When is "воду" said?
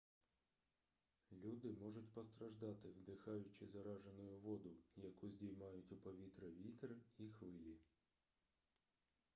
4.43-4.71